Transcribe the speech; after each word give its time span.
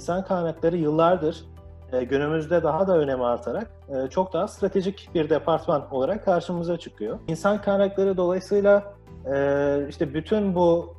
insan 0.00 0.24
kaynakları 0.24 0.76
yıllardır 0.76 1.44
e, 1.92 2.04
günümüzde 2.04 2.62
daha 2.62 2.86
da 2.86 2.98
önemi 2.98 3.24
artarak 3.24 3.70
e, 3.88 4.10
çok 4.10 4.32
daha 4.32 4.48
stratejik 4.48 5.10
bir 5.14 5.30
departman 5.30 5.94
olarak 5.94 6.24
karşımıza 6.24 6.76
çıkıyor. 6.76 7.18
İnsan 7.28 7.62
kaynakları 7.62 8.16
dolayısıyla 8.16 8.94
e, 9.34 9.86
işte 9.88 10.14
bütün 10.14 10.54
bu 10.54 10.94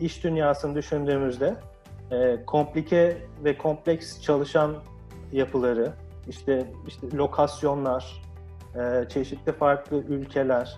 iş 0.00 0.24
dünyasını 0.24 0.74
düşündüğümüzde 0.74 1.56
komplike 2.46 3.16
ve 3.44 3.58
kompleks 3.58 4.20
çalışan 4.20 4.74
yapıları, 5.32 5.92
işte 6.28 6.66
işte 6.86 7.16
lokasyonlar, 7.16 8.22
çeşitli 9.08 9.52
farklı 9.52 9.96
ülkeler, 9.96 10.76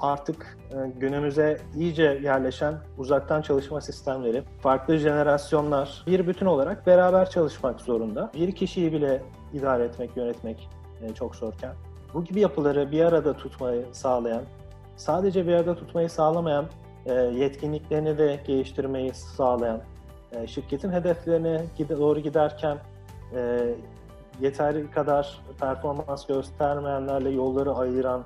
artık 0.00 0.58
e, 0.70 0.76
günümüze 1.00 1.58
iyice 1.76 2.20
yerleşen 2.22 2.74
uzaktan 2.98 3.42
çalışma 3.42 3.80
sistemleri, 3.80 4.42
farklı 4.60 4.96
jenerasyonlar 4.96 6.04
bir 6.06 6.26
bütün 6.26 6.46
olarak 6.46 6.86
beraber 6.86 7.30
çalışmak 7.30 7.80
zorunda. 7.80 8.30
Bir 8.34 8.52
kişiyi 8.52 8.92
bile 8.92 9.22
idare 9.52 9.84
etmek, 9.84 10.16
yönetmek 10.16 10.68
e, 11.02 11.14
çok 11.14 11.36
zorken 11.36 11.72
bu 12.14 12.24
gibi 12.24 12.40
yapıları 12.40 12.90
bir 12.90 13.04
arada 13.04 13.32
tutmayı 13.32 13.84
sağlayan, 13.92 14.42
sadece 14.96 15.46
bir 15.46 15.52
arada 15.52 15.74
tutmayı 15.74 16.10
sağlamayan, 16.10 16.66
e, 17.06 17.12
yetkinliklerini 17.14 18.18
de 18.18 18.40
geliştirmeyi 18.46 19.14
sağlayan, 19.14 19.80
şirketin 20.46 20.92
hedeflerine 20.92 21.64
doğru 21.78 22.20
giderken 22.20 22.78
yeteri 24.40 24.90
kadar 24.90 25.40
performans 25.60 26.26
göstermeyenlerle 26.26 27.30
yolları 27.30 27.74
ayıran, 27.74 28.24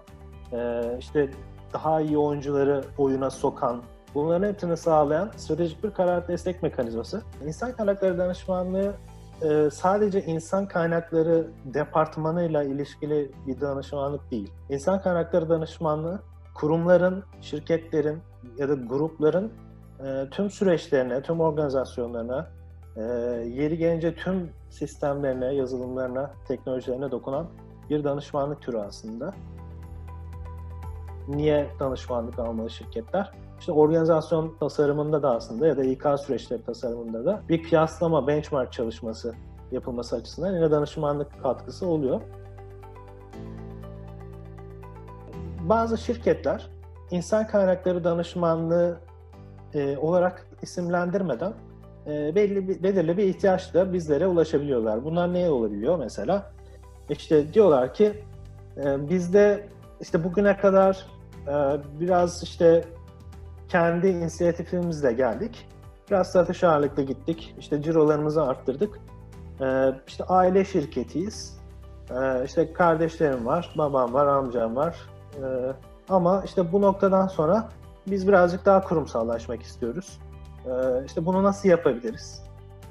işte 0.99 1.31
daha 1.73 2.01
iyi 2.01 2.19
oyuncuları 2.19 2.85
oyuna 2.99 3.31
sokan, 3.31 3.83
bunların 4.15 4.49
hepsini 4.49 4.77
sağlayan 4.77 5.31
stratejik 5.37 5.85
bir 5.85 5.91
karar 5.91 6.29
destek 6.29 6.63
mekanizması. 6.63 7.23
İnsan 7.47 7.73
kaynakları 7.73 8.19
danışmanlığı 8.19 8.95
e, 9.43 9.71
sadece 9.73 10.23
insan 10.23 10.69
kaynakları 10.69 11.47
departmanıyla 11.65 12.63
ilişkili 12.63 13.33
bir 13.47 13.61
danışmanlık 13.61 14.31
değil. 14.31 14.53
İnsan 14.71 15.03
kaynakları 15.03 15.49
danışmanlığı 15.49 16.21
kurumların, 16.55 17.25
şirketlerin 17.41 18.19
ya 18.59 18.69
da 18.69 18.75
grupların 18.75 19.53
e, 20.05 20.31
tüm 20.31 20.51
süreçlerine, 20.51 21.23
tüm 21.23 21.41
organizasyonlarına, 21.41 22.51
e, 22.97 23.03
yeri 23.55 23.79
gelince 23.79 24.15
tüm 24.15 24.51
sistemlerine, 24.71 25.55
yazılımlarına, 25.55 26.31
teknolojilerine 26.49 27.11
dokunan 27.11 27.47
bir 27.91 28.05
danışmanlık 28.05 28.63
türü 28.63 28.79
aslında 28.79 29.35
niye 31.29 31.71
danışmanlık 31.81 32.39
almalı 32.39 32.71
şirketler? 32.71 33.33
İşte 33.61 33.73
organizasyon 33.73 34.57
tasarımında 34.61 35.23
da 35.23 35.35
aslında 35.35 35.67
ya 35.67 35.77
da 35.77 35.85
İK 35.85 36.07
süreçleri 36.27 36.63
tasarımında 36.63 37.25
da 37.25 37.43
bir 37.49 37.63
kıyaslama, 37.63 38.27
benchmark 38.27 38.73
çalışması 38.73 39.35
yapılması 39.73 40.17
açısından 40.17 40.55
yine 40.55 40.71
danışmanlık 40.71 41.43
katkısı 41.43 41.87
oluyor. 41.87 42.21
Bazı 45.61 45.99
şirketler 45.99 46.71
insan 47.11 47.47
kaynakları 47.47 48.05
danışmanlığı 48.05 49.01
e, 49.75 49.97
olarak 49.97 50.47
isimlendirmeden 50.63 51.53
e, 52.07 52.35
belli 52.35 52.69
bir, 52.69 52.83
belirli 52.83 53.17
bir 53.17 53.25
ihtiyaçla 53.25 53.93
bizlere 53.93 54.27
ulaşabiliyorlar. 54.27 55.05
Bunlar 55.05 55.33
neye 55.33 55.51
olabiliyor 55.51 55.99
mesela? 55.99 56.53
İşte 57.11 57.55
diyorlar 57.55 57.95
ki 57.95 58.25
e, 58.77 59.09
bizde 59.09 59.69
işte 60.01 60.25
bugüne 60.25 60.57
kadar 60.57 61.07
biraz 62.01 62.43
işte 62.43 62.85
kendi 63.69 64.09
inisiyatifimizle 64.09 65.13
geldik. 65.13 65.69
Biraz 66.11 66.31
satış 66.33 66.65
ağırlıklı 66.65 67.03
gittik. 67.03 67.55
İşte 67.59 67.83
cirolarımızı 67.83 68.43
arttırdık. 68.43 68.99
Ee, 69.61 69.93
işte 70.07 70.25
aile 70.25 70.65
şirketiyiz. 70.65 71.59
Ee, 72.11 72.45
işte 72.45 72.73
kardeşlerim 72.73 73.47
var, 73.47 73.75
babam 73.79 74.15
var, 74.15 74.27
amcam 74.27 74.77
var. 74.77 74.97
Ama 76.09 76.43
işte 76.45 76.73
bu 76.73 76.83
noktadan 76.83 77.27
sonra 77.27 77.69
biz 78.07 78.29
birazcık 78.29 78.67
daha 78.67 78.81
kurumsallaşmak 78.81 79.63
istiyoruz. 79.63 80.19
İşte 81.07 81.27
bunu 81.27 81.43
nasıl 81.43 81.69
yapabiliriz? 81.69 82.43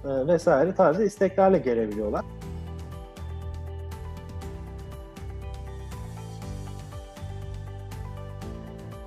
Vesaire 0.06 0.76
tarzı 0.76 1.04
isteklerle 1.04 1.58
gelebiliyorlar. 1.58 2.26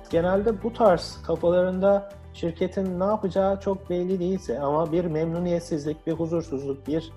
Genelde 0.09 0.63
bu 0.63 0.73
tarz 0.73 1.21
kafalarında 1.27 2.09
şirketin 2.33 2.99
ne 2.99 3.03
yapacağı 3.03 3.59
çok 3.59 3.89
belli 3.89 4.19
değilse 4.19 4.59
ama 4.59 4.91
bir 4.91 5.05
memnuniyetsizlik, 5.05 6.07
bir 6.07 6.13
huzursuzluk, 6.13 6.87
bir 6.87 7.11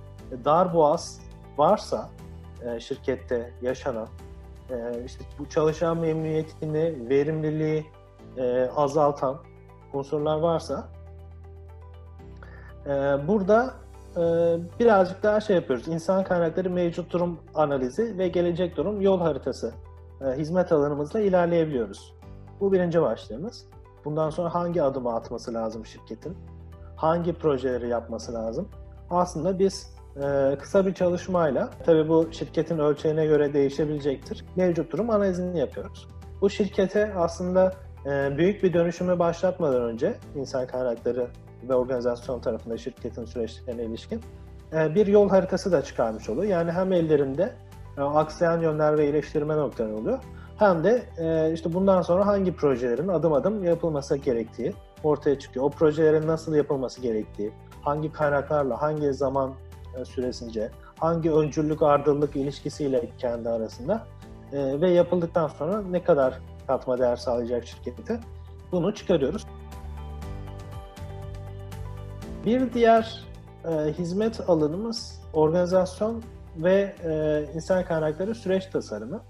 darboğaz 0.45 1.21
varsa 1.59 2.09
e, 2.65 2.81
şirkette 2.81 3.51
yaşanan 3.63 4.09
e, 4.71 5.05
işte 5.07 5.25
bu 5.39 5.49
çalışan 5.49 5.99
memnuniyetini, 5.99 7.09
verimliliği 7.09 7.87
e, 8.37 8.71
azaltan 8.77 9.39
unsurlar 9.93 10.39
varsa 10.39 10.89
burada 13.29 13.75
birazcık 14.81 15.23
daha 15.23 15.41
şey 15.41 15.57
yapıyoruz. 15.57 15.89
İnsan 15.89 16.25
kaynakları 16.25 16.71
mevcut 16.71 17.13
durum 17.13 17.41
analizi 17.55 18.19
ve 18.19 18.29
gelecek 18.29 18.77
durum 18.77 19.01
yol 19.01 19.21
haritası 19.21 19.75
hizmet 20.37 20.73
alanımızla 20.73 21.21
ilerleyebiliyoruz. 21.21 22.15
Bu 22.63 22.73
birinci 22.73 23.03
başlığımız. 23.03 23.65
Bundan 24.05 24.31
sonra 24.31 24.55
hangi 24.55 24.83
adımı 24.83 25.15
atması 25.15 25.55
lazım 25.55 25.87
şirketin? 25.87 26.37
Hangi 26.97 27.33
projeleri 27.33 27.89
yapması 27.89 28.35
lazım? 28.35 28.69
Aslında 29.11 29.59
biz 29.59 29.95
e, 30.17 30.57
kısa 30.61 30.87
bir 30.87 30.95
çalışmayla, 30.95 31.71
tabii 31.87 32.09
bu 32.09 32.29
şirketin 32.33 32.79
ölçeğine 32.79 33.27
göre 33.27 33.53
değişebilecektir, 33.53 34.45
mevcut 34.57 34.93
durum 34.93 35.11
analizini 35.11 35.59
yapıyoruz. 35.59 36.09
Bu 36.41 36.51
şirkete 36.51 37.15
aslında 37.15 37.73
e, 38.07 38.37
büyük 38.37 38.63
bir 38.63 38.73
dönüşümü 38.73 39.19
başlatmadan 39.19 39.83
önce 39.83 40.15
insan 40.37 40.67
kaynakları 40.67 41.27
ve 41.69 41.75
organizasyon 41.75 42.41
tarafında 42.41 42.79
şirketin 42.79 43.25
süreçlerine 43.25 43.85
ilişkin 43.85 44.21
e, 44.73 44.95
bir 44.95 45.07
yol 45.07 45.29
haritası 45.29 45.73
da 45.73 45.83
çıkarmış 45.83 46.29
oluyor. 46.29 46.45
Yani 46.45 46.73
hem 46.73 46.93
ellerinde 46.93 47.53
e, 47.99 48.01
aksayan 48.01 48.61
yönler 48.61 48.99
ve 48.99 49.05
iyileştirme 49.05 49.57
noktaları 49.57 49.97
oluyor 49.97 50.19
hem 50.63 50.85
de 50.85 51.03
e, 51.19 51.53
işte 51.53 51.73
bundan 51.73 52.03
sonra 52.03 52.27
hangi 52.27 52.57
projelerin 52.57 53.09
adım 53.09 53.33
adım 53.33 53.65
yapılması 53.65 54.17
gerektiği 54.17 54.75
ortaya 55.05 55.39
çıkıyor. 55.39 55.67
O 55.67 55.71
projelerin 55.71 56.27
nasıl 56.27 56.55
yapılması 56.55 57.01
gerektiği, 57.01 57.53
hangi 57.83 58.13
kaynaklarla, 58.13 58.83
hangi 58.83 59.13
zaman 59.13 59.53
e, 59.97 60.05
süresince, 60.05 60.71
hangi 60.99 61.31
öncüllük 61.31 61.83
ardıllık 61.83 62.37
ilişkisiyle 62.37 63.09
kendi 63.19 63.49
arasında 63.49 64.07
e, 64.53 64.81
ve 64.81 64.91
yapıldıktan 64.91 65.49
sonra 65.49 65.83
ne 65.83 66.05
kadar 66.05 66.39
katma 66.67 66.99
değer 66.99 67.17
sağlayacak 67.17 67.67
şirkete 67.67 68.21
bunu 68.73 68.95
çıkarıyoruz. 68.95 69.47
Bir 72.47 72.73
diğer 72.73 73.25
e, 73.65 73.93
hizmet 73.93 74.51
alanımız 74.51 75.21
organizasyon 75.33 76.23
ve 76.57 76.95
e, 77.05 77.45
insan 77.55 77.85
kaynakları 77.85 78.35
süreç 78.35 78.67
tasarımı. 78.67 79.21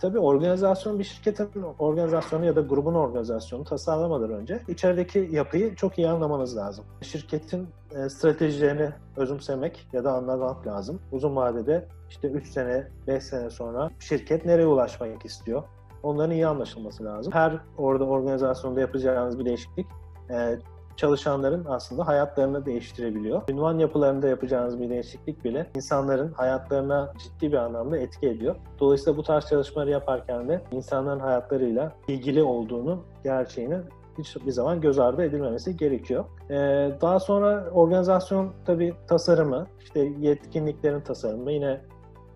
Tabii 0.00 0.18
organizasyon 0.18 0.98
bir 0.98 1.04
şirketin 1.04 1.48
organizasyonu 1.78 2.44
ya 2.44 2.56
da 2.56 2.60
grubun 2.60 2.94
organizasyonu 2.94 3.64
tasarlamadan 3.64 4.30
önce 4.30 4.60
içerideki 4.68 5.28
yapıyı 5.32 5.74
çok 5.74 5.98
iyi 5.98 6.08
anlamanız 6.08 6.56
lazım. 6.56 6.84
Şirketin 7.02 7.68
e, 7.96 8.08
stratejilerini 8.08 8.90
özümsemek 9.16 9.88
ya 9.92 10.04
da 10.04 10.12
anlamak 10.12 10.66
lazım. 10.66 11.00
Uzun 11.12 11.36
vadede 11.36 11.88
işte 12.10 12.28
3 12.28 12.48
sene, 12.48 12.88
5 13.06 13.24
sene 13.24 13.50
sonra 13.50 13.90
şirket 13.98 14.44
nereye 14.44 14.66
ulaşmak 14.66 15.24
istiyor? 15.24 15.62
Onların 16.02 16.30
iyi 16.30 16.46
anlaşılması 16.46 17.04
lazım. 17.04 17.32
Her 17.32 17.58
orada 17.78 18.04
organizasyonda 18.04 18.80
yapacağınız 18.80 19.38
bir 19.38 19.44
değişiklik 19.44 19.86
e, 20.30 20.58
çalışanların 20.96 21.64
aslında 21.68 22.06
hayatlarını 22.06 22.66
değiştirebiliyor. 22.66 23.42
Ünvan 23.48 23.78
yapılarında 23.78 24.28
yapacağınız 24.28 24.80
bir 24.80 24.90
değişiklik 24.90 25.44
bile 25.44 25.66
insanların 25.76 26.32
hayatlarına 26.32 27.12
ciddi 27.18 27.52
bir 27.52 27.56
anlamda 27.56 27.98
etki 27.98 28.28
ediyor. 28.28 28.56
Dolayısıyla 28.80 29.16
bu 29.16 29.22
tarz 29.22 29.46
çalışmaları 29.46 29.90
yaparken 29.90 30.48
de 30.48 30.62
insanların 30.72 31.20
hayatlarıyla 31.20 31.92
ilgili 32.08 32.42
olduğunu, 32.42 33.02
gerçeğini 33.24 33.76
hiçbir 34.18 34.52
zaman 34.52 34.80
göz 34.80 34.98
ardı 34.98 35.24
edilmemesi 35.24 35.76
gerekiyor. 35.76 36.24
Ee, 36.50 36.54
daha 37.00 37.20
sonra 37.20 37.70
organizasyon 37.70 38.52
tabii 38.66 38.94
tasarımı, 39.08 39.66
işte 39.80 40.12
yetkinliklerin 40.20 41.00
tasarımı, 41.00 41.52
yine 41.52 41.80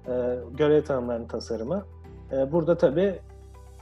e, 0.09 0.39
görev 0.57 0.85
tanımlarının 0.85 1.27
tasarımı. 1.27 1.85
E, 2.33 2.53
burada 2.53 2.77
tabii 2.77 3.19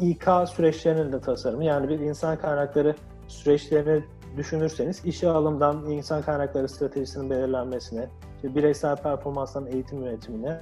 İK 0.01 0.25
süreçlerinin 0.47 1.13
de 1.13 1.21
tasarımı, 1.21 1.65
yani 1.65 1.89
bir 1.89 1.99
insan 1.99 2.39
kaynakları 2.39 2.95
süreçlerini 3.29 4.05
düşünürseniz 4.37 5.05
işe 5.05 5.29
alımdan 5.29 5.91
insan 5.91 6.23
kaynakları 6.23 6.69
stratejisinin 6.69 7.31
belirlenmesine, 7.31 8.09
işte 8.37 8.55
bireysel 8.55 8.97
performansların 8.97 9.67
eğitim 9.67 10.05
yönetimine, 10.05 10.61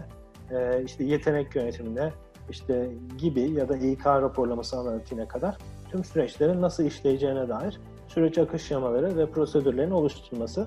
e, 0.51 0.83
işte 0.85 1.05
yetenek 1.05 1.57
yönetimine, 1.57 2.13
işte 2.51 2.91
gibi 3.19 3.41
ya 3.41 3.69
da 3.69 3.77
İK 3.77 4.07
raporlaması 4.07 4.77
analitiğine 4.77 5.29
kadar 5.29 5.57
tüm 5.91 6.05
süreçlerin 6.05 6.63
nasıl 6.63 6.85
işleyeceğine 6.85 7.49
dair 7.49 7.81
süreç 8.09 8.39
akış 8.39 8.63
şemaları 8.63 9.17
ve 9.17 9.31
prosedürlerin 9.31 9.91
oluşturulması 9.91 10.67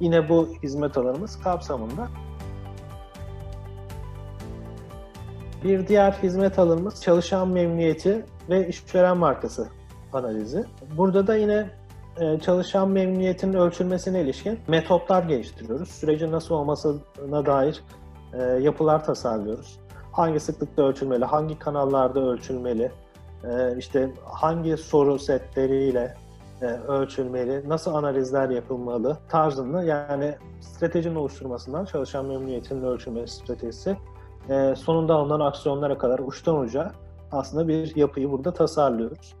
yine 0.00 0.28
bu 0.28 0.48
hizmet 0.62 0.98
alanımız 0.98 1.42
kapsamında. 1.42 2.08
Bir 5.64 5.86
diğer 5.86 6.12
hizmet 6.12 6.58
alanımız 6.58 7.02
çalışan 7.02 7.48
memnuniyeti 7.48 8.24
ve 8.48 8.68
işveren 8.68 9.16
markası 9.16 9.68
analizi. 10.12 10.64
Burada 10.96 11.26
da 11.26 11.36
yine 11.36 11.70
çalışan 12.42 12.88
memnuniyetinin 12.88 13.52
ölçülmesine 13.52 14.20
ilişkin 14.20 14.58
metotlar 14.68 15.22
geliştiriyoruz. 15.22 15.88
Sürecin 15.88 16.32
nasıl 16.32 16.54
olmasına 16.54 17.46
dair 17.46 17.82
e, 18.32 18.42
yapılar 18.42 19.04
tasarlıyoruz. 19.04 19.78
Hangi 20.12 20.40
sıklıkta 20.40 20.82
ölçülmeli, 20.82 21.24
hangi 21.24 21.58
kanallarda 21.58 22.20
ölçülmeli, 22.20 22.92
e, 23.44 23.76
işte 23.78 24.10
hangi 24.24 24.76
soru 24.76 25.18
setleriyle 25.18 26.14
ölçülmeli, 26.88 27.68
nasıl 27.68 27.94
analizler 27.94 28.50
yapılmalı 28.50 29.18
tarzında 29.28 29.82
yani 29.82 30.34
stratejinin 30.60 31.14
oluşturmasından 31.14 31.84
çalışan 31.84 32.26
memnuniyetinin 32.26 32.82
ölçülmesi 32.82 33.34
stratejisi 33.34 33.96
sonunda 34.76 35.14
alınan 35.14 35.40
aksiyonlara 35.40 35.98
kadar 35.98 36.18
uçtan 36.18 36.58
uca 36.58 36.92
aslında 37.32 37.68
bir 37.68 37.96
yapıyı 37.96 38.30
burada 38.30 38.52
tasarlıyoruz. 38.52 39.34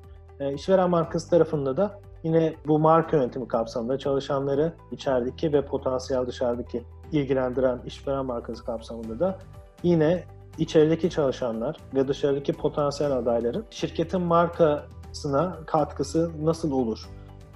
İşveren 0.54 0.90
markası 0.90 1.30
tarafında 1.30 1.76
da 1.76 2.00
Yine 2.22 2.54
bu 2.66 2.78
marka 2.78 3.16
yönetimi 3.16 3.48
kapsamında 3.48 3.98
çalışanları 3.98 4.72
içerideki 4.92 5.52
ve 5.52 5.64
potansiyel 5.64 6.26
dışarıdaki 6.26 6.82
ilgilendiren 7.12 7.80
işveren 7.86 8.26
markası 8.26 8.64
kapsamında 8.64 9.20
da 9.20 9.38
yine 9.82 10.24
içerideki 10.58 11.10
çalışanlar 11.10 11.76
ve 11.94 12.08
dışarıdaki 12.08 12.52
potansiyel 12.52 13.12
adayların 13.12 13.64
şirketin 13.70 14.20
markasına 14.20 15.56
katkısı 15.66 16.30
nasıl 16.42 16.72
olur? 16.72 17.08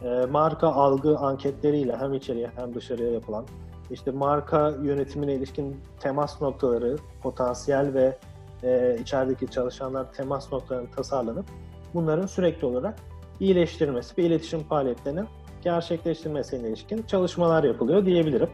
E, 0.02 0.26
marka 0.26 0.68
algı 0.68 1.18
anketleriyle 1.18 1.96
hem 1.96 2.14
içeriye 2.14 2.50
hem 2.56 2.74
dışarıya 2.74 3.10
yapılan 3.10 3.44
işte 3.90 4.10
marka 4.10 4.74
yönetimine 4.82 5.34
ilişkin 5.34 5.76
temas 6.00 6.42
noktaları, 6.42 6.96
potansiyel 7.22 7.94
ve 7.94 8.18
e, 8.62 8.96
içerideki 9.00 9.50
çalışanlar 9.50 10.12
temas 10.12 10.52
noktalarının 10.52 10.90
tasarlanıp 10.90 11.46
bunların 11.94 12.26
sürekli 12.26 12.66
olarak 12.66 12.98
iyileştirmesi 13.40 14.18
ve 14.18 14.22
iletişim 14.22 14.60
faaliyetlerinin 14.60 15.26
gerçekleştirmesine 15.64 16.68
ilişkin 16.68 17.02
çalışmalar 17.02 17.64
yapılıyor 17.64 18.06
diyebilirim. 18.06 18.50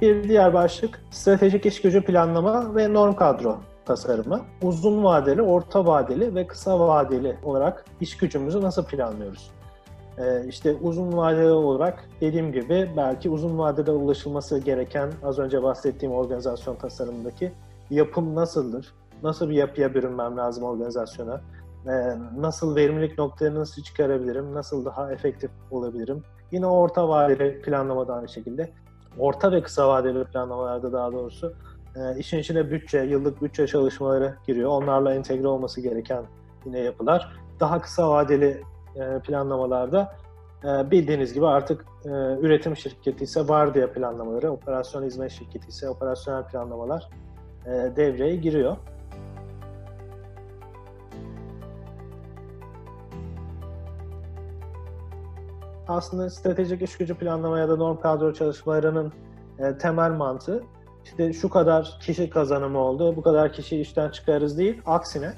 Bir 0.00 0.28
diğer 0.28 0.54
başlık 0.54 1.00
stratejik 1.10 1.66
iş 1.66 1.80
gücü 1.82 2.04
planlama 2.04 2.74
ve 2.74 2.92
norm 2.92 3.14
kadro 3.14 3.58
tasarımı. 3.84 4.40
Uzun 4.62 5.04
vadeli, 5.04 5.42
orta 5.42 5.86
vadeli 5.86 6.34
ve 6.34 6.46
kısa 6.46 6.80
vadeli 6.80 7.36
olarak 7.44 7.84
iş 8.00 8.16
gücümüzü 8.16 8.62
nasıl 8.62 8.84
planlıyoruz? 8.84 9.50
Ee, 10.18 10.44
işte 10.48 10.76
uzun 10.82 11.16
vadeli 11.16 11.50
olarak 11.50 12.08
dediğim 12.20 12.52
gibi 12.52 12.90
belki 12.96 13.30
uzun 13.30 13.58
vadede 13.58 13.90
ulaşılması 13.90 14.58
gereken 14.58 15.10
az 15.22 15.38
önce 15.38 15.62
bahsettiğim 15.62 16.14
organizasyon 16.14 16.76
tasarımındaki 16.76 17.52
yapım 17.90 18.34
nasıldır? 18.34 18.94
Nasıl 19.22 19.48
bir 19.48 19.54
yapıya 19.54 19.94
bürünmem 19.94 20.36
lazım 20.36 20.64
organizasyona, 20.64 21.40
ee, 21.86 22.16
nasıl 22.36 22.76
verimlilik 22.76 23.18
noktalarını 23.18 23.60
nasıl 23.60 23.82
çıkarabilirim, 23.82 24.54
nasıl 24.54 24.84
daha 24.84 25.12
efektif 25.12 25.50
olabilirim. 25.70 26.22
Yine 26.52 26.66
orta 26.66 27.08
vadeli 27.08 27.62
planlamada 27.62 28.14
aynı 28.14 28.28
şekilde. 28.28 28.72
Orta 29.18 29.52
ve 29.52 29.62
kısa 29.62 29.88
vadeli 29.88 30.24
planlamalarda 30.24 30.92
daha 30.92 31.12
doğrusu 31.12 31.54
e, 31.96 32.18
işin 32.18 32.38
içine 32.38 32.70
bütçe, 32.70 32.98
yıllık 32.98 33.42
bütçe 33.42 33.66
çalışmaları 33.66 34.34
giriyor. 34.46 34.70
Onlarla 34.70 35.14
entegre 35.14 35.48
olması 35.48 35.80
gereken 35.80 36.24
yine 36.66 36.78
yapılar. 36.78 37.32
Daha 37.60 37.80
kısa 37.80 38.10
vadeli 38.10 38.62
e, 38.96 39.18
planlamalarda 39.18 40.16
e, 40.64 40.90
bildiğiniz 40.90 41.32
gibi 41.32 41.46
artık 41.46 41.84
üretim 42.40 42.76
şirketi 42.76 43.24
ise 43.24 43.48
vardiya 43.48 43.92
planlamaları, 43.92 44.50
operasyon 44.50 45.04
hizmet 45.04 45.30
şirketi 45.30 45.68
ise 45.68 45.88
operasyonel 45.88 46.44
planlamalar 46.44 47.08
devreye 47.96 48.36
giriyor. 48.36 48.76
Aslında 55.88 56.30
stratejik 56.30 56.82
iş 56.82 56.96
gücü 56.96 57.14
planlama 57.14 57.58
ya 57.58 57.68
da 57.68 57.76
norm 57.76 58.00
kadro 58.00 58.34
çalışmalarının 58.34 59.12
e, 59.58 59.78
temel 59.78 60.10
mantığı 60.10 60.62
işte 61.04 61.32
şu 61.32 61.48
kadar 61.48 61.98
kişi 62.02 62.30
kazanımı 62.30 62.78
oldu, 62.78 63.16
bu 63.16 63.22
kadar 63.22 63.52
kişi 63.52 63.80
işten 63.80 64.10
çıkarız 64.10 64.58
değil. 64.58 64.82
Aksine 64.86 65.34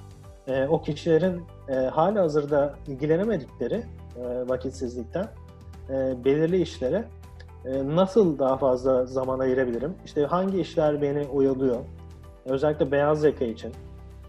e, 0.48 0.66
o 0.66 0.82
kişilerin 0.82 1.42
e, 1.68 1.74
hali 1.74 2.18
hazırda 2.18 2.74
ilgilenemedikleri 2.86 3.74
e, 4.16 4.48
vakitsizlikten 4.48 5.28
e, 5.90 6.24
belirli 6.24 6.62
işlere 6.62 7.04
e, 7.64 7.96
nasıl 7.96 8.38
daha 8.38 8.56
fazla 8.56 9.06
zaman 9.06 9.38
ayırabilirim? 9.38 9.94
İşte 10.04 10.24
hangi 10.24 10.60
işler 10.60 11.02
beni 11.02 11.26
oyalıyor? 11.26 11.76
Özellikle 12.44 12.92
beyaz 12.92 13.24
yaka 13.24 13.44
için, 13.44 13.72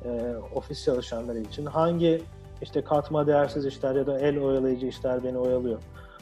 e, 0.05 0.35
ofis 0.55 0.85
çalışanları 0.85 1.39
için 1.39 1.65
hangi 1.65 2.21
işte 2.61 2.83
katma 2.83 3.27
değersiz 3.27 3.65
işler 3.65 3.95
ya 3.95 4.07
da 4.07 4.19
el 4.19 4.39
oyalayıcı 4.39 4.87
işler 4.87 5.23
beni 5.23 5.37
oyalıyor? 5.37 5.79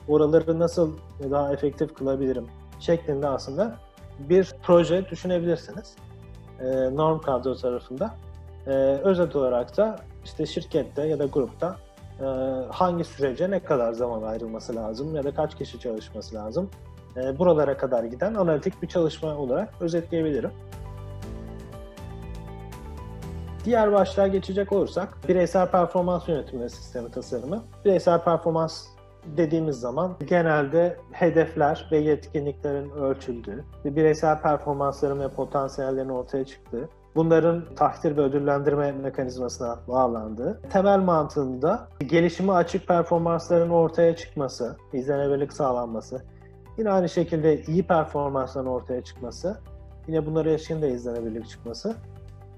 Oraları 0.09 0.59
nasıl 0.59 0.91
daha 1.31 1.53
efektif 1.53 1.93
kılabilirim 1.93 2.47
şeklinde 2.79 3.27
aslında 3.27 3.75
bir 4.19 4.53
proje 4.63 5.09
düşünebilirsiniz. 5.09 5.95
E, 6.59 6.65
norm 6.95 7.21
kadro 7.21 7.55
tarafında. 7.55 8.15
E, 8.67 8.71
özet 9.03 9.35
olarak 9.35 9.77
da 9.77 9.99
işte 10.25 10.45
şirkette 10.45 11.07
ya 11.07 11.19
da 11.19 11.25
grupta 11.25 11.75
e, 12.19 12.25
hangi 12.69 13.03
sürece 13.03 13.51
ne 13.51 13.59
kadar 13.59 13.93
zaman 13.93 14.21
ayrılması 14.21 14.75
lazım 14.75 15.15
ya 15.15 15.23
da 15.23 15.33
kaç 15.33 15.57
kişi 15.57 15.79
çalışması 15.79 16.35
lazım. 16.35 16.69
Buralara 17.39 17.77
kadar 17.77 18.03
giden 18.03 18.33
analitik 18.33 18.81
bir 18.81 18.87
çalışma 18.87 19.35
olarak 19.35 19.73
özetleyebilirim. 19.79 20.51
Diğer 23.65 23.91
başlığa 23.91 24.27
geçecek 24.27 24.71
olursak 24.71 25.17
bireysel 25.27 25.67
performans 25.67 26.27
yönetimi 26.27 26.69
sistemi 26.69 27.11
tasarımı. 27.11 27.63
Bireysel 27.85 28.23
performans 28.23 28.85
dediğimiz 29.37 29.79
zaman 29.79 30.15
genelde 30.27 30.97
hedefler 31.11 31.87
ve 31.91 31.97
yetkinliklerin 31.97 32.89
ölçüldüğü, 32.89 33.63
bireysel 33.85 34.41
performansların 34.41 35.19
ve 35.19 35.27
potansiyellerin 35.27 36.09
ortaya 36.09 36.45
çıktığı, 36.45 36.89
bunların 37.15 37.63
takdir 37.75 38.17
ve 38.17 38.21
ödüllendirme 38.21 38.91
mekanizmasına 38.91 39.79
bağlandığı, 39.87 40.61
temel 40.69 40.99
mantığında 40.99 41.87
gelişime 41.99 42.53
açık 42.53 42.87
performansların 42.87 43.69
ortaya 43.69 44.15
çıkması, 44.15 44.77
izlenebilirlik 44.93 45.53
sağlanması, 45.53 46.21
yine 46.77 46.91
aynı 46.91 47.09
şekilde 47.09 47.63
iyi 47.63 47.83
performansların 47.83 48.65
ortaya 48.65 49.01
çıkması, 49.01 49.57
yine 50.07 50.25
bunlara 50.25 50.49
ilişkin 50.49 50.81
de 50.81 50.89
izlenebilirlik 50.89 51.49
çıkması, 51.49 51.95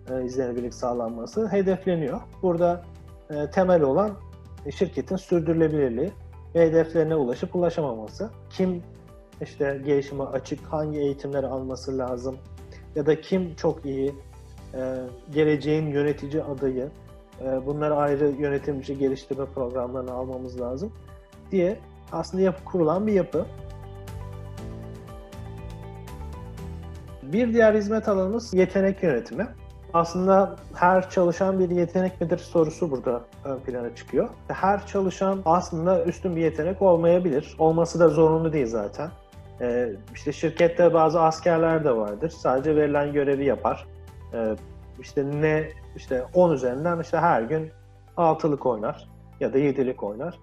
e, 0.09 0.23
izlenebilirlik 0.23 0.73
sağlanması 0.73 1.47
hedefleniyor. 1.47 2.21
Burada 2.41 2.81
e, 3.29 3.49
temel 3.49 3.81
olan 3.81 4.11
şirketin 4.75 5.15
sürdürülebilirliği 5.15 6.11
ve 6.55 6.65
hedeflerine 6.65 7.15
ulaşıp 7.15 7.55
ulaşamaması. 7.55 8.29
Kim 8.49 8.83
işte 9.41 9.81
gelişime 9.85 10.23
açık, 10.23 10.59
hangi 10.63 10.99
eğitimleri 10.99 11.47
alması 11.47 11.97
lazım 11.97 12.37
ya 12.95 13.05
da 13.05 13.21
kim 13.21 13.55
çok 13.55 13.85
iyi 13.85 14.15
e, 14.73 14.97
geleceğin 15.31 15.87
yönetici 15.87 16.43
adayı, 16.43 16.89
e, 17.41 17.65
bunları 17.65 17.95
ayrı 17.95 18.31
yönetimci 18.39 18.97
geliştirme 18.97 19.45
programlarını 19.45 20.11
almamız 20.11 20.61
lazım 20.61 20.93
diye 21.51 21.79
aslında 22.11 22.43
yapı 22.43 22.63
kurulan 22.63 23.07
bir 23.07 23.13
yapı. 23.13 23.45
Bir 27.23 27.53
diğer 27.53 27.73
hizmet 27.73 28.07
alanımız 28.07 28.53
yetenek 28.53 29.03
yönetimi 29.03 29.47
aslında 29.93 30.55
her 30.75 31.09
çalışan 31.09 31.59
bir 31.59 31.69
yetenek 31.69 32.21
midir 32.21 32.37
sorusu 32.37 32.91
burada 32.91 33.21
ön 33.45 33.59
plana 33.59 33.95
çıkıyor. 33.95 34.29
Her 34.47 34.87
çalışan 34.87 35.41
aslında 35.45 36.05
üstün 36.05 36.35
bir 36.35 36.41
yetenek 36.41 36.81
olmayabilir. 36.81 37.55
Olması 37.59 37.99
da 37.99 38.09
zorunlu 38.09 38.53
değil 38.53 38.67
zaten. 38.67 39.09
Ee, 39.61 39.89
işte 40.13 40.31
şirkette 40.31 40.93
bazı 40.93 41.21
askerler 41.21 41.83
de 41.83 41.95
vardır. 41.95 42.29
Sadece 42.29 42.75
verilen 42.75 43.13
görevi 43.13 43.45
yapar. 43.45 43.87
Ee, 44.33 44.55
işte 44.99 45.25
ne 45.41 45.69
işte 45.95 46.25
10 46.33 46.51
üzerinden 46.51 46.99
işte 46.99 47.17
her 47.17 47.41
gün 47.41 47.71
6'lık 48.17 48.65
oynar 48.65 49.09
ya 49.39 49.53
da 49.53 49.57
7'lik 49.57 50.03
oynar. 50.03 50.39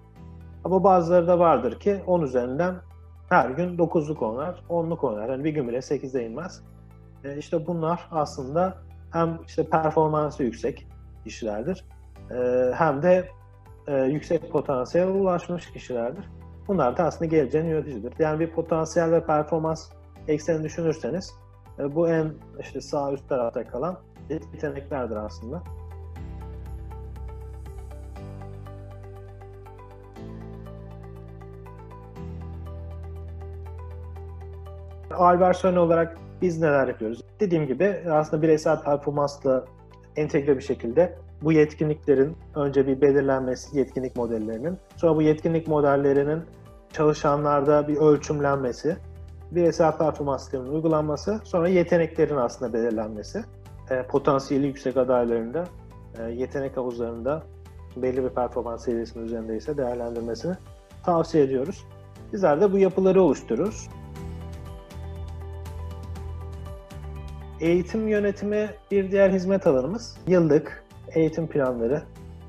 Ama 0.63 0.83
bazıları 0.83 1.27
da 1.27 1.39
vardır 1.39 1.79
ki 1.79 1.99
10 2.07 2.21
üzerinden 2.21 2.75
her 3.29 3.49
gün 3.49 3.77
9'luk 3.77 4.25
oynar, 4.25 4.63
10'luk 4.69 5.07
oynar. 5.07 5.29
Yani 5.29 5.43
bir 5.43 5.49
gün 5.49 5.67
bile 5.67 5.77
8'e 5.77 6.25
inmez. 6.25 6.61
Ee, 7.23 7.37
işte 7.37 7.67
bunlar 7.67 8.07
aslında 8.11 8.77
hem 9.11 9.39
işte 9.47 9.69
performansı 9.69 10.43
yüksek 10.43 10.87
kişilerdir 11.23 11.85
e, 12.31 12.71
hem 12.73 13.01
de 13.01 13.29
e, 13.87 13.97
yüksek 13.97 14.51
potansiyele 14.51 15.09
ulaşmış 15.09 15.71
kişilerdir. 15.71 16.25
Bunlar 16.67 16.97
da 16.97 17.03
aslında 17.03 17.25
geleceğin 17.25 17.65
yöneticidir. 17.65 18.13
Yani 18.19 18.39
bir 18.39 18.51
potansiyel 18.51 19.11
ve 19.11 19.25
performans 19.25 19.89
ekseni 20.27 20.63
düşünürseniz 20.63 21.33
e, 21.79 21.95
bu 21.95 22.09
en 22.09 22.33
işte 22.59 22.81
sağ 22.81 23.11
üst 23.11 23.29
tarafta 23.29 23.67
kalan 23.67 23.99
yeteneklerdir 24.29 25.15
aslında. 25.15 25.63
Albert 35.11 35.57
Sön 35.57 35.75
olarak 35.75 36.17
biz 36.41 36.61
neler 36.61 36.87
yapıyoruz? 36.87 37.23
Dediğim 37.39 37.67
gibi 37.67 37.99
aslında 38.11 38.41
bireysel 38.41 38.81
performansla 38.81 39.65
entegre 40.15 40.57
bir 40.57 40.61
şekilde 40.61 41.15
bu 41.41 41.51
yetkinliklerin 41.51 42.37
önce 42.55 42.87
bir 42.87 43.01
belirlenmesi 43.01 43.77
yetkinlik 43.77 44.15
modellerinin, 44.15 44.77
sonra 44.95 45.15
bu 45.15 45.21
yetkinlik 45.21 45.67
modellerinin 45.67 46.41
çalışanlarda 46.93 47.87
bir 47.87 47.95
ölçümlenmesi, 47.95 48.97
bireysel 49.51 49.97
performans 49.97 50.41
sisteminin 50.41 50.71
uygulanması, 50.71 51.39
sonra 51.43 51.67
yeteneklerin 51.67 52.35
aslında 52.35 52.73
belirlenmesi, 52.73 53.43
e, 53.89 54.03
potansiyeli 54.03 54.67
yüksek 54.67 54.97
adaylarında, 54.97 55.67
e, 56.19 56.23
yetenek 56.23 56.77
havuzlarında 56.77 57.43
belli 57.95 58.23
bir 58.23 58.29
performans 58.29 58.85
seviyesinin 58.85 59.25
üzerindeyse 59.25 59.77
değerlendirmesini 59.77 60.55
tavsiye 61.03 61.43
ediyoruz. 61.43 61.85
Bizler 62.33 62.61
de 62.61 62.71
bu 62.71 62.77
yapıları 62.77 63.21
oluştururuz. 63.21 63.89
Eğitim 67.61 68.07
yönetimi 68.07 68.69
bir 68.91 69.11
diğer 69.11 69.29
hizmet 69.29 69.67
alanımız. 69.67 70.17
Yıllık 70.27 70.83
eğitim 71.15 71.47
planları 71.47 72.01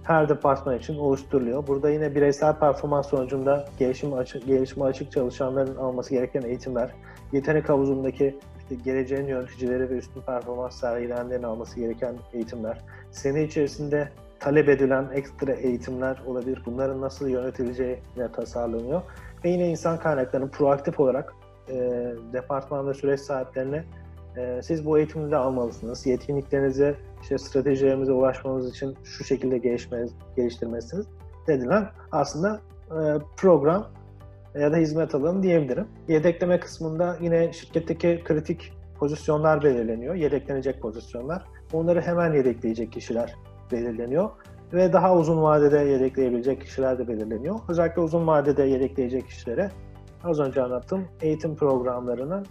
her 0.03 0.29
departman 0.29 0.79
için 0.79 0.97
oluşturuluyor. 0.97 1.67
Burada 1.67 1.91
yine 1.91 2.15
bireysel 2.15 2.59
performans 2.59 3.09
sonucunda 3.09 3.69
gelişim 3.79 4.13
açık, 4.13 4.47
gelişime 4.47 4.85
açık 4.85 5.13
çalışanların 5.13 5.77
alması 5.77 6.11
gereken 6.11 6.43
eğitimler, 6.43 6.91
yetenek 7.33 7.69
havuzundaki 7.69 8.39
işte 8.59 8.75
geleceğin 8.75 9.27
yöneticileri 9.27 9.91
ve 9.91 9.97
üstün 9.97 10.21
performans 10.21 10.81
sergileyenlerin 10.81 11.43
alması 11.43 11.81
gereken 11.81 12.17
eğitimler, 12.33 12.79
sene 13.11 13.45
içerisinde 13.45 14.09
talep 14.41 14.69
edilen 14.69 15.09
ekstra 15.15 15.53
eğitimler 15.53 16.23
olabilir. 16.27 16.63
Bunların 16.67 17.01
nasıl 17.01 17.29
yönetileceği 17.29 17.99
tasarlanıyor. 18.33 19.03
Ve 19.45 19.51
yine 19.51 19.69
insan 19.69 19.99
kaynaklarının 19.99 20.49
proaktif 20.49 21.01
olarak 21.01 21.35
e, 21.69 21.75
departman 22.33 22.89
ve 22.89 22.95
süreç 22.95 23.21
sahiplerine 23.21 23.85
e, 24.37 24.63
siz 24.63 24.87
bu 24.87 24.99
eğitimleri 24.99 25.37
almalısınız. 25.37 26.07
Yetkinliklerinizi, 26.07 26.95
işte 27.23 27.39
stratejilerimize 27.39 28.13
ulaşmamız 28.13 28.71
için 28.71 28.97
şu 29.05 29.25
şekilde 29.25 29.59
gelişmeniz, 29.59 30.15
geliştirmelisiniz 30.37 31.07
dedilen 31.47 31.89
aslında 32.13 32.61
e, 32.91 32.99
program 33.37 33.87
ya 34.55 34.73
da 34.73 34.77
hizmet 34.77 35.15
alanı 35.15 35.43
diyebilirim. 35.43 35.87
Yedekleme 36.09 36.61
kısmında 36.61 37.17
yine 37.21 37.53
şirketteki 37.53 38.21
kritik 38.25 38.73
pozisyonlar 38.99 39.63
belirleniyor. 39.63 40.15
Yedeklenecek 40.15 40.83
pozisyonlar. 40.83 41.45
Onları 41.73 42.01
hemen 42.01 42.33
yedekleyecek 42.33 42.93
kişiler 42.93 43.35
belirleniyor. 43.73 44.31
Ve 44.73 44.93
daha 44.93 45.17
uzun 45.17 45.43
vadede 45.43 45.79
yedekleyebilecek 45.79 46.61
kişiler 46.61 46.99
de 46.99 47.09
belirleniyor. 47.09 47.61
Özellikle 47.69 48.03
uzun 48.03 48.27
vadede 48.27 48.63
yedekleyecek 48.63 49.27
kişilere 49.27 49.71
az 50.25 50.41
önce 50.41 50.63
anlattığım 50.63 51.05
eğitim 51.21 51.57
programlarının 51.57 52.47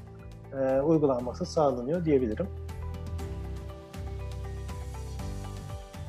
e, 0.54 0.82
uygulanması 0.82 1.46
sağlanıyor 1.46 2.06
diyebilirim. 2.06 2.48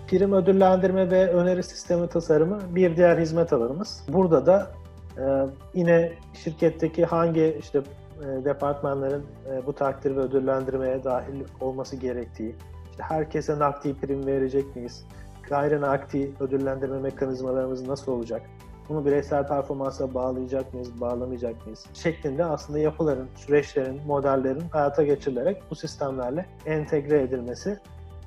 Prim 0.09 0.33
ödüllendirme 0.33 1.11
ve 1.11 1.33
öneri 1.33 1.63
sistemi 1.63 2.09
tasarımı 2.09 2.59
bir 2.71 2.97
diğer 2.97 3.19
hizmet 3.19 3.53
alanımız. 3.53 4.05
Burada 4.09 4.47
da 4.47 4.71
e, 5.19 5.47
yine 5.75 6.13
şirketteki 6.35 7.05
hangi 7.05 7.57
işte 7.61 7.83
e, 8.21 8.45
departmanların 8.45 9.25
e, 9.53 9.67
bu 9.67 9.73
takdir 9.73 10.17
ve 10.17 10.21
ödüllendirmeye 10.21 11.05
dahil 11.05 11.45
olması 11.61 11.97
gerektiği, 11.97 12.57
işte 12.91 13.03
herkese 13.03 13.59
nakdi 13.59 13.95
prim 13.95 14.27
verecek 14.27 14.77
miyiz, 14.77 15.05
gayri 15.49 15.81
nakdi 15.81 16.31
ödüllendirme 16.41 16.99
mekanizmalarımız 16.99 17.87
nasıl 17.89 18.13
olacak, 18.13 18.43
bunu 18.91 19.07
bireysel 19.07 19.47
performansa 19.47 20.15
bağlayacak 20.15 20.75
mıyız, 20.75 21.01
bağlamayacak 21.01 21.67
mıyız? 21.67 21.87
Şeklinde 21.95 22.45
aslında 22.45 22.79
yapıların, 22.79 23.29
süreçlerin, 23.37 24.01
modellerin 24.07 24.61
hayata 24.61 25.03
geçirilerek 25.03 25.63
bu 25.71 25.75
sistemlerle 25.75 26.47
entegre 26.67 27.23
edilmesi 27.23 27.79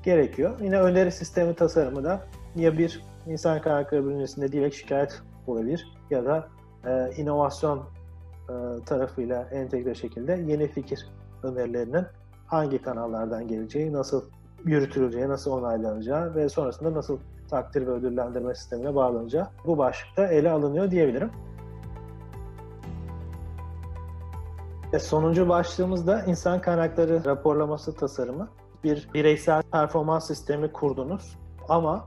gerekiyor. 0.03 0.59
Yine 0.61 0.81
öneri 0.81 1.11
sistemi 1.11 1.55
tasarımı 1.55 2.03
da 2.03 2.25
ya 2.55 2.77
bir 2.77 3.01
insan 3.27 3.61
kaynakları 3.61 4.09
bünyesinde 4.09 4.51
direkt 4.51 4.75
şikayet 4.75 5.21
olabilir 5.47 5.87
ya 6.09 6.25
da 6.25 6.47
e, 6.85 7.11
inovasyon 7.17 7.79
e, 8.49 8.53
tarafıyla 8.85 9.47
entegre 9.51 9.95
şekilde 9.95 10.43
yeni 10.47 10.67
fikir 10.67 11.07
önerilerinin 11.43 12.05
hangi 12.47 12.81
kanallardan 12.81 13.47
geleceği, 13.47 13.93
nasıl 13.93 14.23
yürütüleceği, 14.65 15.27
nasıl 15.29 15.51
onaylanacağı 15.51 16.35
ve 16.35 16.49
sonrasında 16.49 16.93
nasıl 16.93 17.19
takdir 17.53 17.87
ve 17.87 17.91
ödüllendirme 17.91 18.55
sistemine 18.55 18.95
bağlanınca 18.95 19.51
bu 19.65 19.77
başlıkta 19.77 20.27
ele 20.27 20.51
alınıyor 20.51 20.91
diyebilirim. 20.91 21.31
Ve 24.93 24.99
sonuncu 24.99 25.49
başlığımız 25.49 26.07
da 26.07 26.23
insan 26.23 26.61
kaynakları 26.61 27.25
raporlaması 27.25 27.95
tasarımı. 27.95 28.49
Bir 28.83 29.09
bireysel 29.13 29.61
performans 29.71 30.27
sistemi 30.27 30.71
kurdunuz 30.71 31.37
ama 31.69 32.05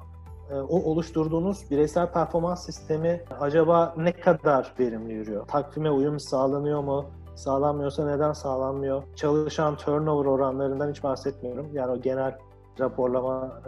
e, 0.50 0.54
o 0.54 0.76
oluşturduğunuz 0.90 1.70
bireysel 1.70 2.12
performans 2.12 2.66
sistemi 2.66 3.22
acaba 3.40 3.94
ne 3.96 4.12
kadar 4.12 4.74
verimli 4.80 5.12
yürüyor? 5.12 5.46
Takvime 5.46 5.90
uyum 5.90 6.20
sağlanıyor 6.20 6.80
mu? 6.80 7.04
Sağlanmıyorsa 7.34 8.06
neden 8.06 8.32
sağlanmıyor? 8.32 9.02
Çalışan 9.16 9.76
turnover 9.76 10.26
oranlarından 10.26 10.90
hiç 10.90 11.02
bahsetmiyorum. 11.02 11.68
Yani 11.72 11.92
o 11.92 12.00
genel 12.00 12.38
raporlama 12.80 13.62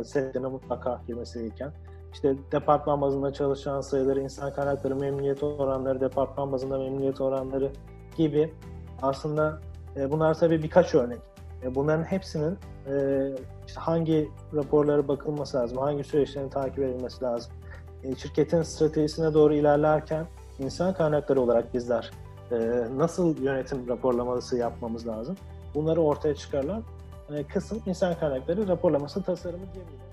e, 0.00 0.04
setine 0.04 0.46
mutlaka 0.46 1.00
girmesi 1.06 1.38
gereken. 1.38 1.72
İşte 2.12 2.36
departman 2.52 3.00
bazında 3.00 3.32
çalışan 3.32 3.80
sayıları, 3.80 4.20
insan 4.20 4.52
kaynakları 4.52 4.96
memnuniyet 4.96 5.42
oranları, 5.42 6.00
departman 6.00 6.52
bazında 6.52 6.78
memnuniyet 6.78 7.20
oranları 7.20 7.70
gibi 8.16 8.54
aslında 9.02 9.60
e, 9.96 10.10
bunlar 10.10 10.34
tabii 10.34 10.62
birkaç 10.62 10.94
örnek. 10.94 11.18
E, 11.62 11.74
bunların 11.74 12.04
hepsinin 12.04 12.58
e, 12.86 13.28
işte 13.66 13.80
hangi 13.80 14.28
raporlara 14.54 15.08
bakılması 15.08 15.56
lazım, 15.56 15.78
hangi 15.78 16.04
süreçlerin 16.04 16.48
takip 16.48 16.78
edilmesi 16.78 17.24
lazım. 17.24 17.52
E, 18.04 18.14
şirketin 18.14 18.62
stratejisine 18.62 19.34
doğru 19.34 19.54
ilerlerken 19.54 20.26
insan 20.58 20.94
kaynakları 20.94 21.40
olarak 21.40 21.74
bizler 21.74 22.10
e, 22.52 22.84
nasıl 22.96 23.36
yönetim 23.42 23.88
raporlaması 23.88 24.56
yapmamız 24.58 25.06
lazım? 25.06 25.36
Bunları 25.74 26.00
ortaya 26.02 26.34
çıkarlar 26.34 26.80
kısım 27.52 27.82
insan 27.86 28.18
kaynakları 28.18 28.68
raporlaması 28.68 29.22
tasarımı 29.22 29.64
diyebiliriz. 29.74 30.11